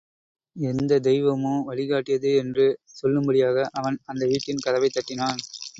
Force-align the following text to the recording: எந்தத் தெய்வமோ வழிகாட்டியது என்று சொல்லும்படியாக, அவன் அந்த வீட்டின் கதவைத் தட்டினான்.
எந்தத் 0.55 1.03
தெய்வமோ 1.03 1.53
வழிகாட்டியது 1.67 2.35
என்று 2.37 2.65
சொல்லும்படியாக, 2.95 3.67
அவன் 3.71 3.99
அந்த 4.05 4.25
வீட்டின் 4.25 4.65
கதவைத் 4.65 4.97
தட்டினான். 4.97 5.41